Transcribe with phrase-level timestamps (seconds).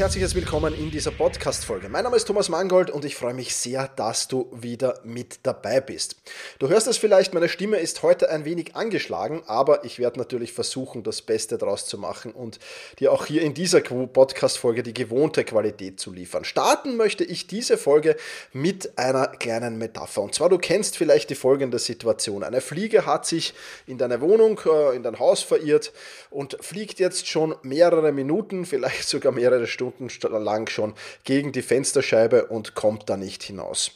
[0.00, 1.90] Herzliches Willkommen in dieser Podcast-Folge.
[1.90, 5.82] Mein Name ist Thomas Mangold und ich freue mich sehr, dass du wieder mit dabei
[5.82, 6.16] bist.
[6.58, 10.54] Du hörst es vielleicht, meine Stimme ist heute ein wenig angeschlagen, aber ich werde natürlich
[10.54, 12.58] versuchen, das Beste daraus zu machen und
[12.98, 16.46] dir auch hier in dieser Podcast-Folge die gewohnte Qualität zu liefern.
[16.46, 18.16] Starten möchte ich diese Folge
[18.54, 20.22] mit einer kleinen Metapher.
[20.22, 22.42] Und zwar, du kennst vielleicht die folgende Situation.
[22.42, 23.52] Eine Fliege hat sich
[23.86, 25.92] in deine Wohnung, äh, in dein Haus verirrt
[26.30, 31.62] und fliegt jetzt schon mehrere Minuten, vielleicht sogar mehrere Stunden Minuten lang schon gegen die
[31.62, 33.92] Fensterscheibe und kommt da nicht hinaus.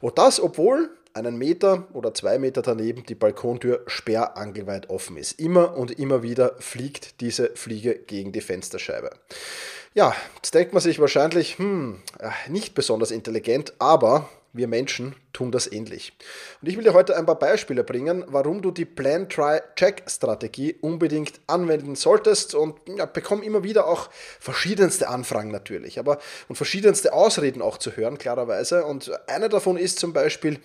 [0.00, 5.38] Und das, obwohl einen Meter oder zwei Meter daneben die Balkontür sperrangelweit offen ist.
[5.38, 9.10] Immer und immer wieder fliegt diese Fliege gegen die Fensterscheibe.
[9.94, 15.52] Ja, jetzt denkt man sich wahrscheinlich, hm, äh, nicht besonders intelligent, aber wir Menschen tun
[15.52, 16.12] das ähnlich.
[16.62, 21.96] Und ich will dir heute ein paar Beispiele bringen, warum du die Plan-Try-Check-Strategie unbedingt anwenden
[21.96, 24.08] solltest und ja, bekomme immer wieder auch
[24.40, 28.84] verschiedenste Anfragen natürlich, aber und verschiedenste Ausreden auch zu hören, klarerweise.
[28.84, 30.60] Und eine davon ist zum Beispiel,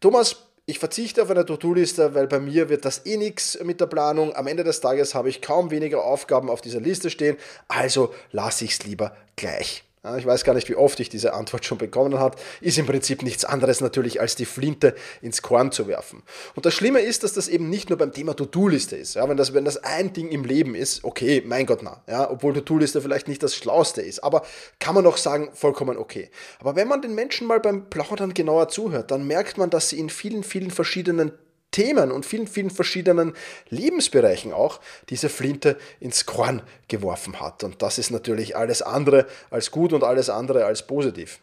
[0.00, 3.86] Thomas, ich verzichte auf eine To-Do-Liste, weil bei mir wird das eh nichts mit der
[3.86, 4.36] Planung.
[4.36, 7.36] Am Ende des Tages habe ich kaum weniger Aufgaben auf dieser Liste stehen,
[7.66, 9.82] also lasse ich es lieber gleich.
[10.18, 12.36] Ich weiß gar nicht, wie oft ich diese Antwort schon bekommen habe.
[12.60, 16.24] Ist im Prinzip nichts anderes natürlich, als die Flinte ins Korn zu werfen.
[16.56, 19.14] Und das Schlimme ist, dass das eben nicht nur beim Thema To-Do-Liste ist.
[19.14, 22.02] Ja, wenn, das, wenn das ein Ding im Leben ist, okay, mein Gott, na.
[22.08, 24.24] Ja, obwohl To-Do-Liste vielleicht nicht das Schlauste ist.
[24.24, 24.42] Aber
[24.80, 26.30] kann man noch sagen, vollkommen okay.
[26.58, 30.00] Aber wenn man den Menschen mal beim Plaudern genauer zuhört, dann merkt man, dass sie
[30.00, 31.30] in vielen, vielen verschiedenen
[31.72, 33.34] Themen und vielen, vielen verschiedenen
[33.68, 37.64] Lebensbereichen auch diese Flinte ins Korn geworfen hat.
[37.64, 41.40] Und das ist natürlich alles andere als gut und alles andere als positiv.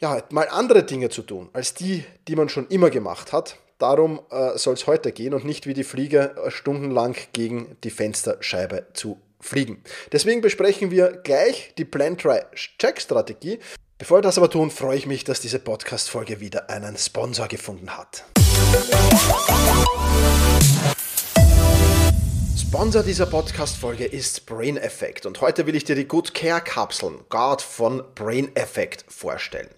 [0.00, 3.56] Ja, mal andere Dinge zu tun, als die, die man schon immer gemacht hat.
[3.78, 7.90] Darum äh, soll es heute gehen und nicht wie die Fliege äh, stundenlang gegen die
[7.90, 9.82] Fensterscheibe zu fliegen.
[10.12, 13.60] Deswegen besprechen wir gleich die Plan-Try-Check-Strategie.
[13.98, 17.96] Bevor wir das aber tun, freue ich mich, dass diese Podcast-Folge wieder einen Sponsor gefunden
[17.96, 18.22] hat.
[22.56, 27.24] Sponsor dieser Podcast-Folge ist Brain Effect und heute will ich dir die Good Care Kapseln
[27.28, 29.68] Guard von Brain Effect vorstellen.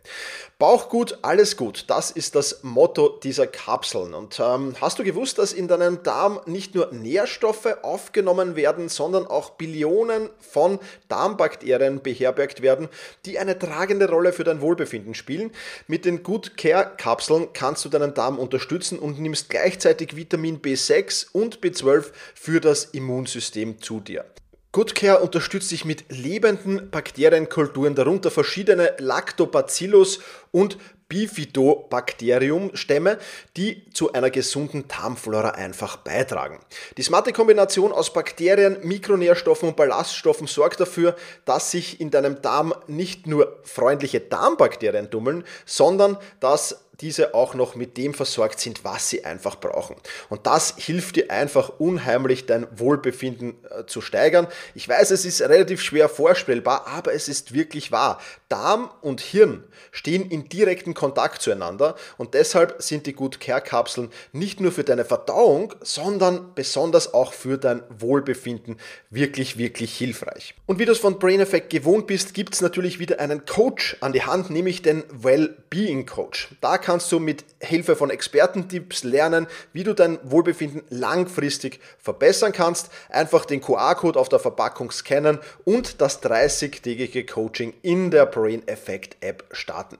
[0.60, 1.84] Bauch gut, alles gut.
[1.86, 4.12] Das ist das Motto dieser Kapseln.
[4.12, 9.26] Und ähm, hast du gewusst, dass in deinem Darm nicht nur Nährstoffe aufgenommen werden, sondern
[9.26, 10.78] auch Billionen von
[11.08, 12.90] Darmbakterien beherbergt werden,
[13.24, 15.50] die eine tragende Rolle für dein Wohlbefinden spielen?
[15.86, 21.28] Mit den Good Care Kapseln kannst du deinen Darm unterstützen und nimmst gleichzeitig Vitamin B6
[21.32, 24.26] und B12 für das Immunsystem zu dir.
[24.72, 30.20] GoodCare unterstützt dich mit lebenden Bakterienkulturen, darunter verschiedene Lactobacillus
[30.52, 30.78] und
[31.08, 33.18] Bifidobacterium-Stämme,
[33.56, 36.60] die zu einer gesunden Darmflora einfach beitragen.
[36.96, 42.72] Die smarte Kombination aus Bakterien, Mikronährstoffen und Ballaststoffen sorgt dafür, dass sich in deinem Darm
[42.86, 49.08] nicht nur freundliche Darmbakterien tummeln, sondern dass diese auch noch mit dem versorgt sind, was
[49.08, 49.96] sie einfach brauchen.
[50.28, 54.46] Und das hilft dir einfach unheimlich, dein Wohlbefinden äh, zu steigern.
[54.74, 58.20] Ich weiß, es ist relativ schwer vorstellbar, aber es ist wirklich wahr.
[58.48, 59.62] Darm und Hirn
[59.92, 64.82] stehen in direkten Kontakt zueinander und deshalb sind die Good Care Kapseln nicht nur für
[64.82, 68.76] deine Verdauung, sondern besonders auch für dein Wohlbefinden
[69.08, 70.54] wirklich, wirklich hilfreich.
[70.66, 73.96] Und wie du es von Brain Effect gewohnt bist, gibt es natürlich wieder einen Coach
[74.00, 76.48] an die Hand, nämlich den Well-Being Coach.
[76.60, 82.50] Da kann kannst du mit Hilfe von Expertentipps lernen, wie du dein Wohlbefinden langfristig verbessern
[82.50, 82.90] kannst.
[83.10, 89.18] Einfach den QR-Code auf der Verpackung scannen und das 30-tägige Coaching in der Brain Effect
[89.20, 89.98] App starten.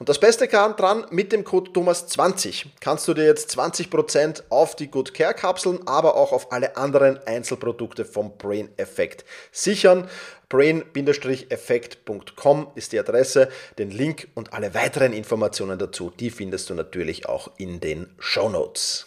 [0.00, 4.90] Und das Beste dran, mit dem Code Thomas20 kannst du dir jetzt 20% auf die
[4.90, 10.08] Good Care Kapseln, aber auch auf alle anderen Einzelprodukte vom Brain Effect sichern
[10.52, 13.48] brain-effekt.com ist die Adresse.
[13.78, 18.50] Den Link und alle weiteren Informationen dazu, die findest du natürlich auch in den Show
[18.50, 19.06] Notes.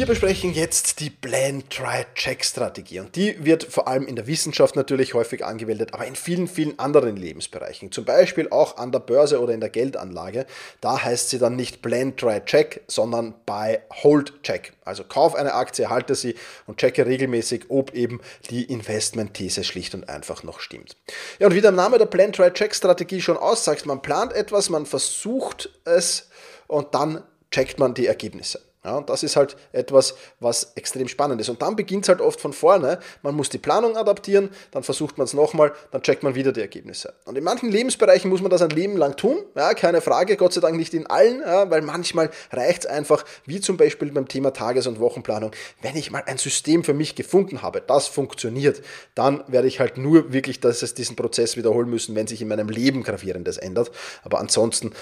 [0.00, 4.26] Wir besprechen jetzt die Plan, Try, Check Strategie und die wird vor allem in der
[4.26, 7.92] Wissenschaft natürlich häufig angewendet, aber in vielen, vielen anderen Lebensbereichen.
[7.92, 10.46] Zum Beispiel auch an der Börse oder in der Geldanlage.
[10.80, 14.72] Da heißt sie dann nicht Plan, Try, Check, sondern Buy, Hold, Check.
[14.86, 16.34] Also kauf eine Aktie, halte sie
[16.66, 20.96] und checke regelmäßig, ob eben die Investmentthese schlicht und einfach noch stimmt.
[21.38, 24.70] Ja, und wie der Name der Plan, Try, Check Strategie schon aussagt, man plant etwas,
[24.70, 26.30] man versucht es
[26.68, 28.62] und dann checkt man die Ergebnisse.
[28.84, 31.50] Ja, und das ist halt etwas, was extrem spannend ist.
[31.50, 32.98] Und dann beginnt es halt oft von vorne.
[33.22, 36.60] Man muss die Planung adaptieren, dann versucht man es nochmal, dann checkt man wieder die
[36.60, 37.12] Ergebnisse.
[37.26, 39.44] Und in manchen Lebensbereichen muss man das ein Leben lang tun.
[39.54, 43.24] Ja, keine Frage, Gott sei Dank nicht in allen, ja, weil manchmal reicht es einfach,
[43.44, 45.50] wie zum Beispiel beim Thema Tages- und Wochenplanung,
[45.82, 48.82] wenn ich mal ein System für mich gefunden habe, das funktioniert,
[49.14, 52.48] dann werde ich halt nur wirklich dass es diesen Prozess wiederholen müssen, wenn sich in
[52.48, 53.90] meinem Leben gravierendes ändert.
[54.22, 54.92] Aber ansonsten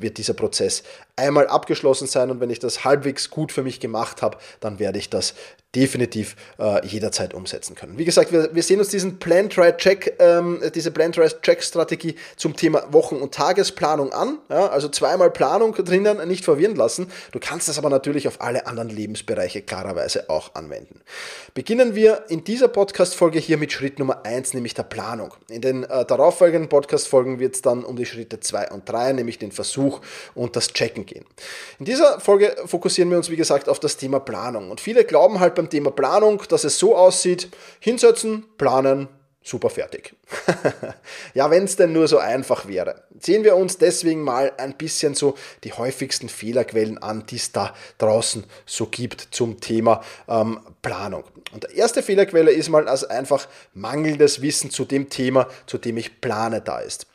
[0.00, 0.82] wird dieser Prozess
[1.16, 4.98] einmal abgeschlossen sein und wenn ich das halbwegs gut für mich gemacht habe, dann werde
[4.98, 5.34] ich das
[5.74, 7.98] definitiv äh, jederzeit umsetzen können.
[7.98, 11.62] Wie gesagt, wir, wir sehen uns diesen Plan, Try, Check, ähm, diese Plan, Try, Check
[11.62, 14.38] Strategie zum Thema Wochen- und Tagesplanung an.
[14.48, 17.10] Ja, also zweimal Planung drinnen, nicht verwirren lassen.
[17.32, 21.02] Du kannst das aber natürlich auf alle anderen Lebensbereiche klarerweise auch anwenden.
[21.52, 25.34] Beginnen wir in dieser Podcast-Folge hier mit Schritt Nummer 1, nämlich der Planung.
[25.50, 29.38] In den äh, darauffolgenden Podcast-Folgen wird es dann um die Schritte 2 und 3, nämlich
[29.38, 30.00] den Versuch
[30.34, 31.26] und das Checken gehen.
[31.78, 34.70] In dieser Folge fokussieren wir uns, wie gesagt, auf das Thema Planung.
[34.70, 37.48] Und viele glauben halt beim Thema Planung, dass es so aussieht,
[37.80, 39.08] hinsetzen, planen,
[39.46, 40.14] super fertig.
[41.34, 43.04] ja, wenn es denn nur so einfach wäre.
[43.20, 47.74] Sehen wir uns deswegen mal ein bisschen so die häufigsten Fehlerquellen an, die es da
[47.98, 51.24] draußen so gibt zum Thema ähm, Planung.
[51.52, 55.96] Und die erste Fehlerquelle ist mal als einfach mangelndes Wissen zu dem Thema, zu dem
[55.96, 57.06] ich plane, da ist.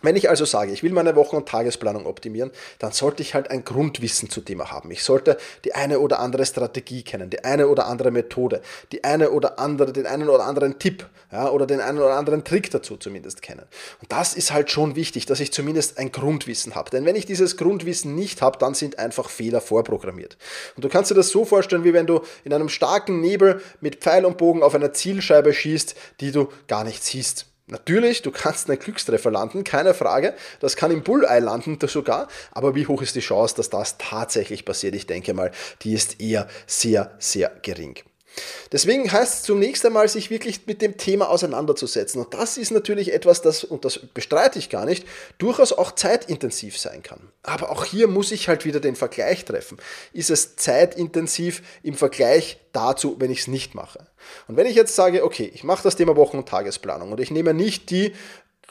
[0.00, 3.50] Wenn ich also sage, ich will meine Wochen- und Tagesplanung optimieren, dann sollte ich halt
[3.50, 4.90] ein Grundwissen zu dem haben.
[4.92, 8.62] Ich sollte die eine oder andere Strategie kennen, die eine oder andere Methode,
[8.92, 12.44] die eine oder andere, den einen oder anderen Tipp ja, oder den einen oder anderen
[12.44, 13.64] Trick dazu zumindest kennen.
[14.00, 16.90] Und das ist halt schon wichtig, dass ich zumindest ein Grundwissen habe.
[16.90, 20.38] Denn wenn ich dieses Grundwissen nicht habe, dann sind einfach Fehler vorprogrammiert.
[20.76, 23.96] Und du kannst dir das so vorstellen, wie wenn du in einem starken Nebel mit
[23.96, 27.46] Pfeil und Bogen auf einer Zielscheibe schießt, die du gar nicht siehst.
[27.70, 30.34] Natürlich, du kannst einen Glückstreffer landen, keine Frage.
[30.60, 32.28] Das kann im Bullei landen sogar.
[32.50, 34.94] Aber wie hoch ist die Chance, dass das tatsächlich passiert?
[34.94, 37.96] Ich denke mal, die ist eher sehr, sehr gering.
[38.72, 42.22] Deswegen heißt es zunächst einmal, sich wirklich mit dem Thema auseinanderzusetzen.
[42.22, 45.06] Und das ist natürlich etwas, das, und das bestreite ich gar nicht,
[45.38, 47.20] durchaus auch zeitintensiv sein kann.
[47.42, 49.78] Aber auch hier muss ich halt wieder den Vergleich treffen.
[50.12, 54.06] Ist es zeitintensiv im Vergleich dazu, wenn ich es nicht mache?
[54.46, 57.30] Und wenn ich jetzt sage, okay, ich mache das Thema Wochen- und Tagesplanung und ich
[57.30, 58.12] nehme nicht die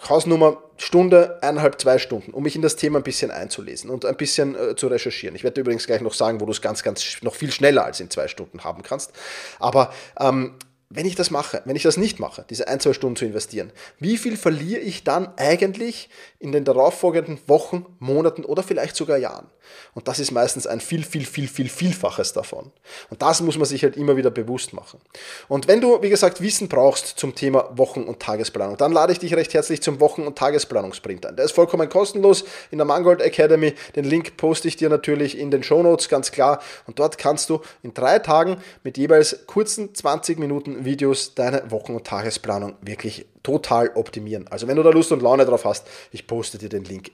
[0.07, 4.15] Hausnummer Stunde, eineinhalb, zwei Stunden, um mich in das Thema ein bisschen einzulesen und ein
[4.15, 5.35] bisschen äh, zu recherchieren.
[5.35, 7.99] Ich werde übrigens gleich noch sagen, wo du es ganz, ganz noch viel schneller als
[7.99, 9.11] in zwei Stunden haben kannst.
[9.59, 10.53] Aber ähm,
[10.89, 13.71] wenn ich das mache, wenn ich das nicht mache, diese ein, zwei Stunden zu investieren,
[13.99, 19.49] wie viel verliere ich dann eigentlich in den darauffolgenden Wochen, Monaten oder vielleicht sogar Jahren?
[19.93, 22.71] Und das ist meistens ein viel, viel, viel, viel, vielfaches davon.
[23.09, 24.99] Und das muss man sich halt immer wieder bewusst machen.
[25.47, 29.19] Und wenn du, wie gesagt, Wissen brauchst zum Thema Wochen- und Tagesplanung, dann lade ich
[29.19, 31.35] dich recht herzlich zum Wochen- und Tagesplanungsprint ein.
[31.35, 33.73] Der ist vollkommen kostenlos in der Mangold Academy.
[33.95, 36.61] Den Link poste ich dir natürlich in den Show Notes, ganz klar.
[36.85, 41.95] Und dort kannst du in drei Tagen mit jeweils kurzen 20 Minuten Videos deine Wochen-
[41.95, 44.47] und Tagesplanung wirklich total optimieren.
[44.49, 47.11] Also wenn du da Lust und Laune drauf hast, ich poste dir den Link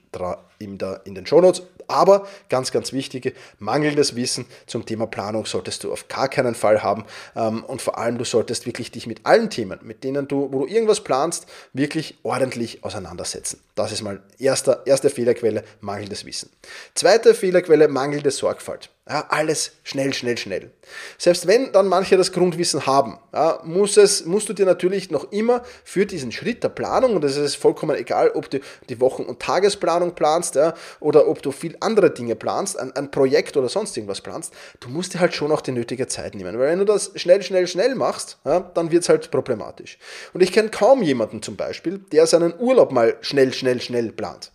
[0.58, 1.62] in, den Show Notes.
[1.88, 6.82] Aber ganz, ganz wichtige, mangelndes Wissen zum Thema Planung solltest du auf gar keinen Fall
[6.82, 7.06] haben.
[7.36, 10.66] Ähm, und vor allem, du solltest wirklich dich mit allen Themen, mit denen du, wo
[10.66, 13.60] du irgendwas planst, wirklich ordentlich auseinandersetzen.
[13.76, 16.50] Das ist mal erste, erste Fehlerquelle, mangelndes Wissen.
[16.96, 18.90] Zweite Fehlerquelle, mangelnde Sorgfalt.
[19.06, 20.72] Ja, alles schnell, schnell, schnell.
[21.18, 25.30] Selbst wenn dann manche das Grundwissen haben, ja, muss es, musst du dir natürlich noch
[25.34, 29.26] immer für diesen Schritt der Planung, und es ist vollkommen egal, ob du die Wochen-
[29.26, 33.68] und Tagesplanung planst ja, oder ob du viel andere Dinge planst, ein, ein Projekt oder
[33.68, 36.58] sonst irgendwas planst, du musst dir halt schon auch die nötige Zeit nehmen.
[36.58, 39.98] Weil wenn du das schnell, schnell, schnell machst, ja, dann wird es halt problematisch.
[40.32, 44.53] Und ich kenne kaum jemanden zum Beispiel, der seinen Urlaub mal schnell, schnell, schnell plant.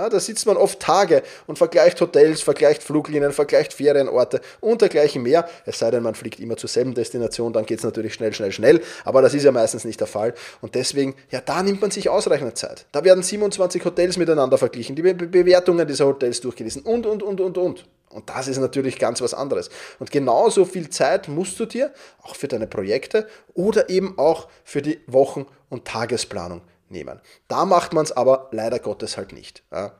[0.00, 5.22] Ja, da sitzt man oft Tage und vergleicht Hotels, vergleicht Fluglinien, vergleicht Ferienorte und dergleichen
[5.22, 5.46] mehr.
[5.66, 8.50] Es sei denn, man fliegt immer zur selben Destination, dann geht es natürlich schnell, schnell,
[8.50, 8.80] schnell.
[9.04, 10.32] Aber das ist ja meistens nicht der Fall.
[10.62, 12.86] Und deswegen, ja, da nimmt man sich ausreichend Zeit.
[12.92, 17.38] Da werden 27 Hotels miteinander verglichen, die Be Bewertungen dieser Hotels durchgelesen und, und, und,
[17.38, 17.84] und, und.
[18.08, 19.68] Und das ist natürlich ganz was anderes.
[19.98, 21.92] Und genauso viel Zeit musst du dir
[22.22, 27.20] auch für deine Projekte oder eben auch für die Wochen- und Tagesplanung nehmen.
[27.48, 29.62] Da macht man es aber leider Gottes halt nicht.
[29.72, 29.92] Ja.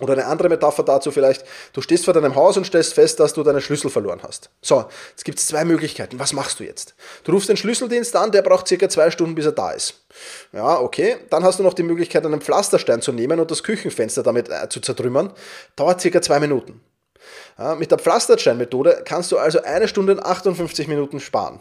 [0.00, 3.32] Oder eine andere Metapher dazu vielleicht, du stehst vor deinem Haus und stellst fest, dass
[3.32, 4.50] du deine Schlüssel verloren hast.
[4.60, 6.18] So, jetzt gibt es zwei Möglichkeiten.
[6.18, 6.96] Was machst du jetzt?
[7.22, 10.04] Du rufst den Schlüsseldienst an, der braucht circa zwei Stunden, bis er da ist.
[10.52, 11.18] Ja, okay.
[11.30, 14.68] Dann hast du noch die Möglichkeit, einen Pflasterstein zu nehmen und das Küchenfenster damit äh,
[14.68, 15.32] zu zertrümmern.
[15.76, 16.80] Dauert circa zwei Minuten.
[17.56, 21.60] Ja, mit der Pflastersteinmethode kannst du also eine Stunde und 58 Minuten sparen.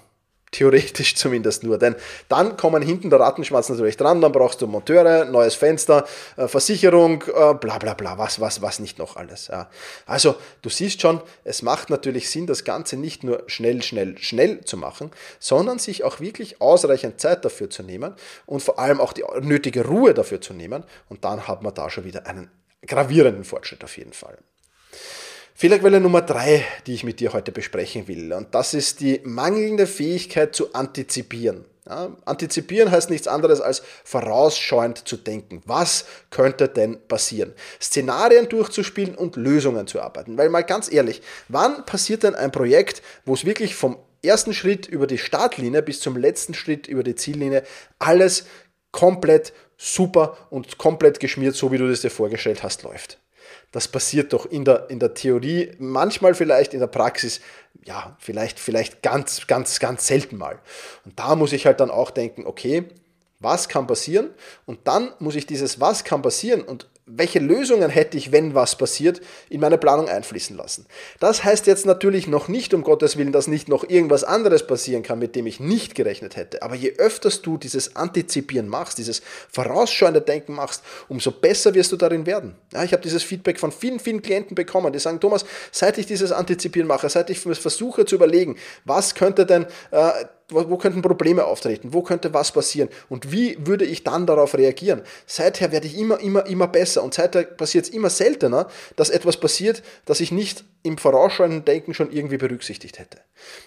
[0.53, 1.95] Theoretisch zumindest nur, denn
[2.29, 6.05] dann kommen hinten der Rattenschwanz natürlich dran, dann brauchst du Monteure, neues Fenster,
[6.37, 9.47] äh, Versicherung, äh, bla bla bla, was, was, was nicht noch alles.
[9.47, 9.69] Ja.
[10.05, 14.63] Also du siehst schon, es macht natürlich Sinn, das Ganze nicht nur schnell, schnell, schnell
[14.63, 18.13] zu machen, sondern sich auch wirklich ausreichend Zeit dafür zu nehmen
[18.45, 21.89] und vor allem auch die nötige Ruhe dafür zu nehmen und dann haben wir da
[21.89, 22.49] schon wieder einen
[22.85, 24.37] gravierenden Fortschritt auf jeden Fall.
[25.55, 29.85] Fehlerquelle Nummer drei, die ich mit dir heute besprechen will, und das ist die mangelnde
[29.87, 31.65] Fähigkeit zu antizipieren.
[31.87, 35.61] Ja, antizipieren heißt nichts anderes als vorausschauend zu denken.
[35.65, 37.53] Was könnte denn passieren?
[37.81, 40.37] Szenarien durchzuspielen und Lösungen zu arbeiten.
[40.37, 44.87] Weil mal ganz ehrlich, wann passiert denn ein Projekt, wo es wirklich vom ersten Schritt
[44.87, 47.63] über die Startlinie bis zum letzten Schritt über die Ziellinie
[47.99, 48.45] alles
[48.91, 53.19] komplett super und komplett geschmiert, so wie du das dir vorgestellt hast, läuft?
[53.73, 57.41] Das passiert doch in der, in der Theorie, manchmal vielleicht in der Praxis,
[57.83, 60.59] ja, vielleicht, vielleicht ganz, ganz, ganz selten mal.
[61.05, 62.85] Und da muss ich halt dann auch denken, okay,
[63.39, 64.29] was kann passieren?
[64.67, 68.77] Und dann muss ich dieses Was kann passieren und welche Lösungen hätte ich, wenn was
[68.77, 70.85] passiert, in meine Planung einfließen lassen.
[71.19, 75.03] Das heißt jetzt natürlich noch nicht, um Gottes Willen, dass nicht noch irgendwas anderes passieren
[75.03, 76.61] kann, mit dem ich nicht gerechnet hätte.
[76.61, 81.97] Aber je öfters du dieses Antizipieren machst, dieses vorausschauende Denken machst, umso besser wirst du
[81.97, 82.55] darin werden.
[82.71, 86.05] Ja, ich habe dieses Feedback von vielen, vielen Klienten bekommen, die sagen, Thomas, seit ich
[86.05, 90.11] dieses Antizipieren mache, seit ich versuche zu überlegen, was könnte denn äh,
[90.49, 95.01] wo könnten Probleme auftreten, wo könnte was passieren und wie würde ich dann darauf reagieren.
[95.25, 99.37] Seither werde ich immer, immer, immer besser und seither passiert es immer seltener, dass etwas
[99.37, 103.19] passiert, das ich nicht im vorausschauenden Denken schon irgendwie berücksichtigt hätte.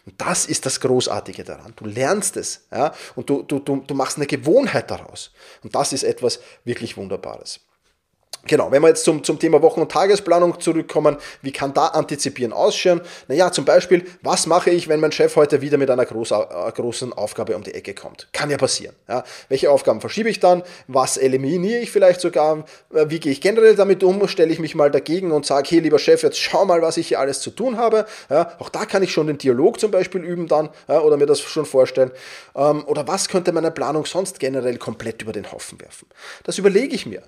[0.04, 1.72] Und das ist das Großartige daran.
[1.76, 5.32] Du lernst es ja, und du, du, du, du machst eine Gewohnheit daraus.
[5.62, 7.60] Und das ist etwas wirklich Wunderbares.
[8.46, 12.52] Genau, wenn wir jetzt zum, zum Thema Wochen- und Tagesplanung zurückkommen, wie kann da Antizipieren
[12.52, 13.00] ausschauen?
[13.26, 16.72] Naja, zum Beispiel, was mache ich, wenn mein Chef heute wieder mit einer groß, äh,
[16.74, 18.28] großen Aufgabe um die Ecke kommt?
[18.32, 18.94] Kann ja passieren.
[19.08, 19.24] Ja.
[19.48, 20.62] Welche Aufgaben verschiebe ich dann?
[20.86, 22.64] Was eliminiere ich vielleicht sogar?
[22.94, 24.26] Äh, wie gehe ich generell damit um?
[24.28, 27.08] Stelle ich mich mal dagegen und sage, hey lieber Chef, jetzt schau mal, was ich
[27.08, 28.06] hier alles zu tun habe.
[28.30, 28.52] Ja.
[28.60, 31.40] Auch da kann ich schon den Dialog zum Beispiel üben dann ja, oder mir das
[31.40, 32.12] schon vorstellen.
[32.54, 36.06] Ähm, oder was könnte meine Planung sonst generell komplett über den Haufen werfen?
[36.44, 37.22] Das überlege ich mir.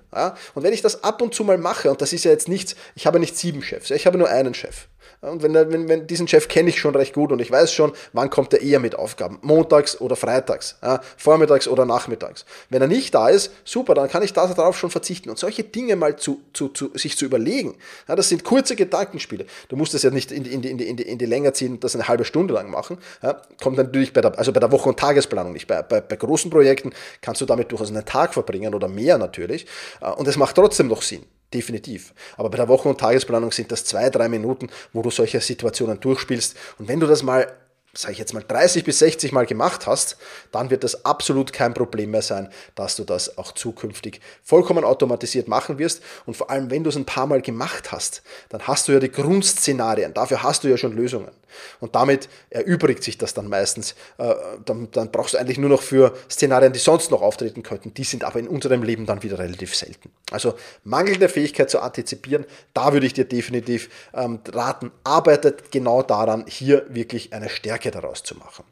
[0.55, 2.75] Und wenn ich das ab und zu mal mache, und das ist ja jetzt nichts,
[2.95, 4.87] ich habe nicht sieben Chefs, ich habe nur einen Chef.
[5.21, 7.91] Und wenn, wenn, wenn diesen Chef kenne ich schon recht gut und ich weiß schon,
[8.13, 9.37] wann kommt er eher mit Aufgaben.
[9.41, 12.45] Montags oder freitags, ja, vormittags oder nachmittags.
[12.69, 15.29] Wenn er nicht da ist, super, dann kann ich darauf schon verzichten.
[15.29, 17.75] Und solche Dinge mal zu, zu, zu sich zu überlegen,
[18.07, 19.45] ja, das sind kurze Gedankenspiele.
[19.67, 21.25] Du musst das ja nicht in die, in die, in die, in die, in die
[21.25, 22.97] Länge ziehen und das eine halbe Stunde lang machen.
[23.21, 25.67] Ja, kommt natürlich bei der, also bei der Woche- und Tagesplanung nicht.
[25.67, 29.65] Bei, bei, bei großen Projekten kannst du damit durchaus einen Tag verbringen oder mehr natürlich.
[29.99, 31.25] Äh, und es macht trotzdem noch Sinn.
[31.53, 32.13] Definitiv.
[32.37, 35.99] Aber bei der Wochen- und Tagesplanung sind das zwei, drei Minuten, wo du solche Situationen
[35.99, 36.55] durchspielst.
[36.77, 37.47] Und wenn du das mal
[37.93, 40.17] sage ich jetzt mal, 30 bis 60 Mal gemacht hast,
[40.51, 45.47] dann wird das absolut kein Problem mehr sein, dass du das auch zukünftig vollkommen automatisiert
[45.47, 46.03] machen wirst.
[46.25, 48.99] Und vor allem, wenn du es ein paar Mal gemacht hast, dann hast du ja
[48.99, 50.13] die Grundszenarien.
[50.13, 51.31] Dafür hast du ja schon Lösungen.
[51.79, 53.95] Und damit erübrigt sich das dann meistens.
[54.17, 54.33] Äh,
[54.65, 57.93] dann, dann brauchst du eigentlich nur noch für Szenarien, die sonst noch auftreten könnten.
[57.93, 60.11] Die sind aber in unserem Leben dann wieder relativ selten.
[60.31, 66.45] Also mangelnde Fähigkeit zu antizipieren, da würde ich dir definitiv ähm, raten, arbeitet genau daran,
[66.47, 68.65] hier wirklich eine Stärke Stärke daraus zu machen.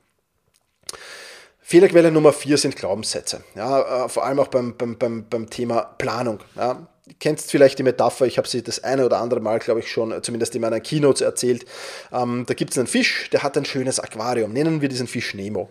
[1.69, 3.43] Fehlerquelle Nummer vier sind Glaubenssätze.
[3.53, 6.39] Ja, äh, vor allem auch beim, beim, beim, beim Thema Planung.
[6.55, 6.87] Ja.
[7.05, 9.91] Du kennst vielleicht die Metapher, ich habe sie das eine oder andere Mal, glaube ich,
[9.91, 11.65] schon, zumindest in meiner Keynotes erzählt.
[12.13, 14.53] Ähm, da gibt es einen Fisch, der hat ein schönes Aquarium.
[14.53, 15.67] Nennen wir diesen Fisch Nemo.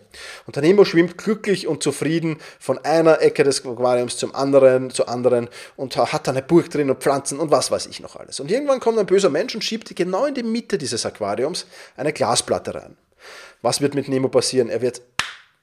[0.46, 5.08] Und der Nemo schwimmt glücklich und zufrieden von einer Ecke des Aquariums zum anderen, zur
[5.08, 8.38] anderen und hat da eine Burg drin und Pflanzen und was weiß ich noch alles.
[8.38, 11.64] Und irgendwann kommt ein böser Mensch und schiebt genau in die Mitte dieses Aquariums
[11.96, 12.98] eine Glasplatte rein.
[13.62, 14.68] Was wird mit Nemo passieren?
[14.68, 15.00] Er wird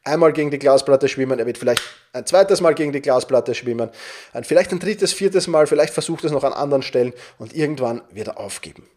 [0.04, 1.82] einmal gegen die Glasplatte schwimmen, er wird vielleicht
[2.14, 3.90] ein zweites Mal gegen die Glasplatte schwimmen,
[4.44, 8.02] vielleicht ein drittes, viertes Mal, vielleicht versucht er es noch an anderen Stellen und irgendwann
[8.12, 8.88] wird er aufgeben.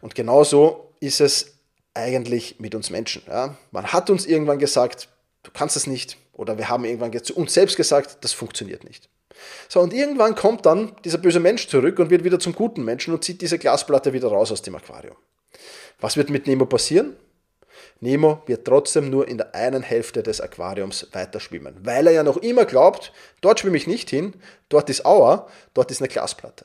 [0.00, 1.54] Und genauso ist es
[1.94, 3.22] eigentlich mit uns Menschen.
[3.26, 3.56] Ja?
[3.70, 5.08] Man hat uns irgendwann gesagt,
[5.42, 9.08] du kannst es nicht, oder wir haben irgendwann zu uns selbst gesagt, das funktioniert nicht.
[9.68, 13.14] So, und irgendwann kommt dann dieser böse Mensch zurück und wird wieder zum guten Menschen
[13.14, 15.16] und zieht diese Glasplatte wieder raus aus dem Aquarium.
[15.98, 17.16] Was wird mit Nemo passieren?
[18.00, 22.38] Nemo wird trotzdem nur in der einen Hälfte des Aquariums weiterschwimmen, weil er ja noch
[22.38, 24.34] immer glaubt, dort schwimme ich nicht hin,
[24.70, 26.64] dort ist Auer, dort ist eine Glasplatte.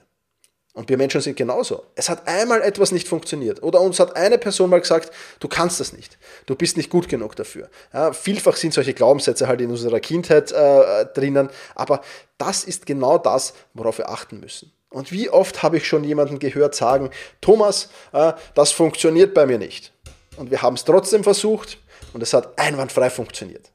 [0.74, 1.86] Und wir Menschen sind genauso.
[1.96, 3.63] Es hat einmal etwas nicht funktioniert.
[3.63, 6.18] Oder uns hat eine Person mal gesagt, du kannst das nicht.
[6.48, 7.70] Du bist nicht gut genug dafür.
[7.94, 11.50] Ja, vielfach sind solche Glaubenssätze halt in unserer Kindheit äh, drinnen.
[11.75, 12.01] Aber
[12.38, 14.74] das ist genau das, worauf wir achten müssen.
[14.89, 19.58] Und wie oft habe ich schon jemanden gehört sagen, Thomas, äh, das funktioniert bei mir
[19.58, 19.95] nicht
[20.38, 21.77] und wir haben es trotzdem versucht
[22.13, 23.72] und es hat einwandfrei funktioniert.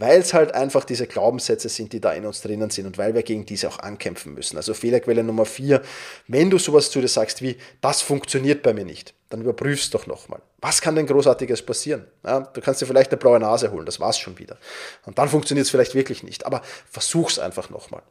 [0.00, 3.14] Weil es halt einfach diese Glaubenssätze sind, die da in uns drinnen sind und weil
[3.14, 4.56] wir gegen diese auch ankämpfen müssen.
[4.56, 5.82] Also Fehlerquelle Nummer vier,
[6.28, 10.06] wenn du sowas zu dir sagst wie, das funktioniert bei mir nicht, dann überprüfst doch
[10.06, 10.40] nochmal.
[10.60, 12.06] Was kann denn Großartiges passieren?
[12.24, 14.56] Ja, du kannst dir vielleicht eine blaue Nase holen, das war's schon wieder.
[15.04, 18.02] Und dann funktioniert es vielleicht wirklich nicht, aber versuch's einfach nochmal.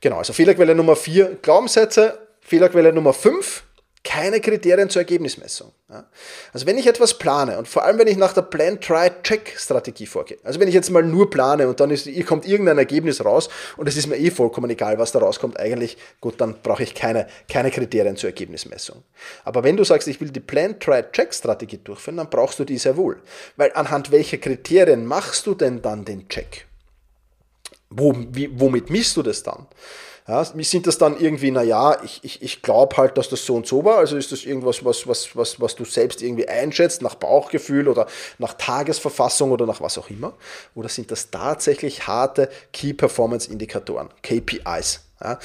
[0.00, 2.18] Genau, also Fehlerquelle Nummer vier, Glaubenssätze.
[2.46, 3.64] Fehlerquelle Nummer fünf,
[4.04, 5.72] keine Kriterien zur Ergebnismessung.
[6.52, 10.60] Also wenn ich etwas plane und vor allem wenn ich nach der Plan-Try-Check-Strategie vorgehe, also
[10.60, 13.96] wenn ich jetzt mal nur plane und dann ist, kommt irgendein Ergebnis raus und es
[13.96, 17.70] ist mir eh vollkommen egal, was da rauskommt, eigentlich, gut, dann brauche ich keine, keine
[17.70, 19.02] Kriterien zur Ergebnismessung.
[19.42, 23.22] Aber wenn du sagst, ich will die Plan-Try-Check-Strategie durchführen, dann brauchst du die sehr wohl.
[23.56, 26.66] Weil anhand welcher Kriterien machst du denn dann den Check?
[27.88, 29.66] Womit misst du das dann?
[30.26, 33.66] Ja, sind das dann irgendwie, naja, ich, ich, ich glaube halt, dass das so und
[33.66, 37.14] so war, also ist das irgendwas, was, was, was, was du selbst irgendwie einschätzt, nach
[37.14, 38.06] Bauchgefühl oder
[38.38, 40.32] nach Tagesverfassung oder nach was auch immer?
[40.74, 45.00] Oder sind das tatsächlich harte Key Performance Indikatoren, KPIs?
[45.22, 45.38] Ja,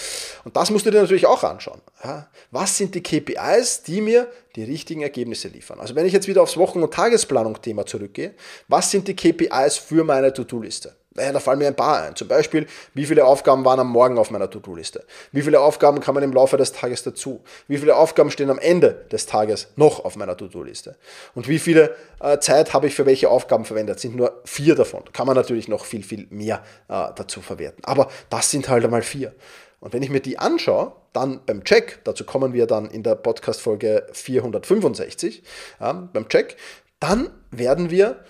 [0.45, 1.81] und das musst du dir natürlich auch anschauen.
[2.01, 5.81] Ja, was sind die KPIs, die mir die richtigen Ergebnisse liefern?
[5.81, 8.33] Also wenn ich jetzt wieder aufs Wochen- und Tagesplanung-Thema zurückgehe,
[8.69, 10.95] was sind die KPIs für meine To-Do-Liste?
[11.15, 12.15] Naja, da fallen mir ein paar ein.
[12.15, 15.05] Zum Beispiel, wie viele Aufgaben waren am Morgen auf meiner To-Do-Liste?
[15.31, 17.41] Wie viele Aufgaben kann man im Laufe des Tages dazu?
[17.67, 20.97] Wie viele Aufgaben stehen am Ende des Tages noch auf meiner To-Do-Liste?
[21.33, 23.99] Und wie viele äh, Zeit habe ich für welche Aufgaben verwendet?
[23.99, 25.03] Sind nur vier davon.
[25.11, 27.83] Kann man natürlich noch viel, viel mehr äh, dazu verwerten.
[27.85, 29.33] Aber das sind halt einmal vier.
[29.79, 33.15] Und wenn ich mir die anschaue, dann beim Check, dazu kommen wir dann in der
[33.15, 35.41] Podcast-Folge 465,
[35.79, 36.55] ja, beim Check,
[36.99, 38.23] dann werden wir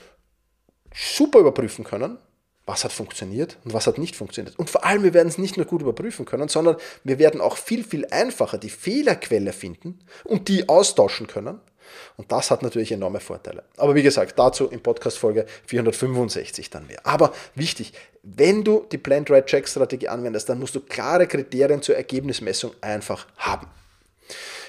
[0.94, 2.18] super überprüfen können,
[2.70, 4.58] was hat funktioniert und was hat nicht funktioniert.
[4.60, 7.58] Und vor allem, wir werden es nicht nur gut überprüfen können, sondern wir werden auch
[7.58, 11.60] viel, viel einfacher die Fehlerquelle finden und die austauschen können.
[12.16, 13.64] Und das hat natürlich enorme Vorteile.
[13.76, 17.00] Aber wie gesagt, dazu in Podcast Folge 465 dann mehr.
[17.04, 21.82] Aber wichtig, wenn du die Plant Right Check Strategie anwendest, dann musst du klare Kriterien
[21.82, 23.66] zur Ergebnismessung einfach haben.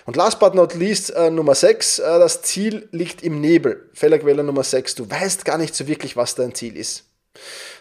[0.07, 3.91] Und last but not least, äh, Nummer 6, äh, das Ziel liegt im Nebel.
[3.93, 7.10] Fehlerquelle Nummer 6, du weißt gar nicht so wirklich, was dein Ziel ist.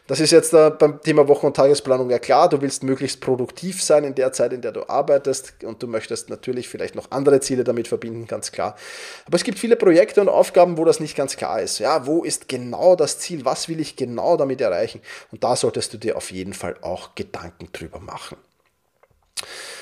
[0.08, 2.50] Das ist jetzt äh, beim Thema Wochen- und Tagesplanung ja klar.
[2.50, 6.30] Du willst möglichst produktiv sein in der Zeit, in der du arbeitest und du möchtest
[6.30, 8.76] natürlich vielleicht noch andere Ziele damit verbinden, ganz klar.
[9.28, 11.78] Aber es gibt viele Projekte und Aufgaben, wo das nicht ganz klar ist.
[11.78, 13.46] Ja, wo ist genau das Ziel?
[13.46, 15.02] Was will ich genau damit erreichen?
[15.32, 18.38] Und da solltest du dir auf jeden Fall auch Gedanken drüber machen.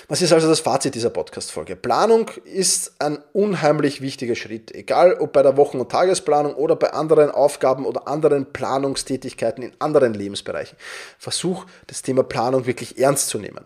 [0.10, 1.76] Was ist also das Fazit dieser Podcast-Folge?
[1.76, 6.94] Planung ist ein unheimlich wichtiger Schritt, egal ob bei der Wochen- und Tagesplanung oder bei
[6.94, 10.78] anderen Aufgaben oder anderen Planungstätigkeiten in anderen Lebensbereichen.
[11.20, 13.66] Versuch, das Thema Planung wirklich ernst zu nehmen.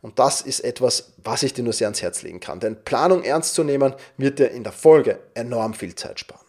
[0.00, 2.60] Und das ist etwas, was ich dir nur sehr ans Herz legen kann.
[2.60, 6.43] Denn Planung ernst zu nehmen, wird dir in der Folge enorm viel Zeit sparen.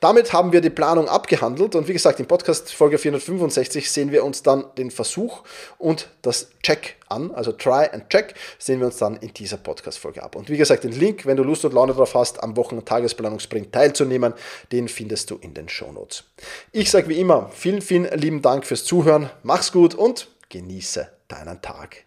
[0.00, 4.24] Damit haben wir die Planung abgehandelt und wie gesagt, in Podcast Folge 465 sehen wir
[4.24, 5.42] uns dann den Versuch
[5.78, 9.98] und das Check an, also Try and Check, sehen wir uns dann in dieser Podcast
[9.98, 10.36] Folge ab.
[10.36, 12.86] Und wie gesagt, den Link, wenn du Lust und Laune drauf hast, am Wochen- und
[12.86, 14.34] Tagesplanungsprint teilzunehmen,
[14.72, 16.24] den findest du in den Show Notes.
[16.72, 21.60] Ich sage wie immer, vielen, vielen lieben Dank fürs Zuhören, mach's gut und genieße deinen
[21.62, 22.04] Tag.